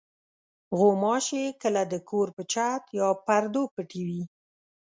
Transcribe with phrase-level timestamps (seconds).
[0.77, 4.23] غوماشې کله د کور په چت یا پردو پټې وي.